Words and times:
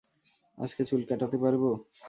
আজকে 0.57 0.81
চুল 0.85 1.01
কাটাতে 1.09 1.37
পারব? 1.43 1.63